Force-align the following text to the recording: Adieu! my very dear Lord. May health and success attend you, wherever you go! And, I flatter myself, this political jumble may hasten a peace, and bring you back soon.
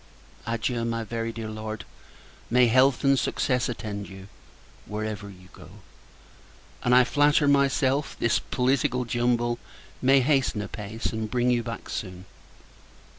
Adieu! 0.47 0.83
my 0.83 1.03
very 1.03 1.31
dear 1.31 1.47
Lord. 1.47 1.85
May 2.49 2.65
health 2.65 3.03
and 3.03 3.19
success 3.19 3.69
attend 3.69 4.09
you, 4.09 4.29
wherever 4.87 5.29
you 5.29 5.49
go! 5.53 5.69
And, 6.83 6.95
I 6.95 7.03
flatter 7.03 7.47
myself, 7.47 8.15
this 8.19 8.39
political 8.39 9.05
jumble 9.05 9.59
may 10.01 10.21
hasten 10.21 10.63
a 10.63 10.67
peace, 10.67 11.13
and 11.13 11.29
bring 11.29 11.51
you 11.51 11.61
back 11.61 11.87
soon. 11.87 12.25